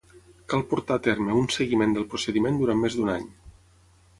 Cal 0.53 0.63
portar 0.71 0.95
a 0.99 1.03
terme 1.07 1.35
un 1.41 1.45
seguiment 1.57 1.93
del 1.97 2.07
procediment 2.15 2.59
durant 2.63 2.83
més 2.87 2.99
d'un 3.01 3.13
any. 3.19 3.29